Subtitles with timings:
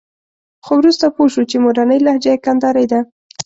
[0.65, 2.99] خو وروسته پوه شو چې مورنۍ لهجه یې کندارۍ ده.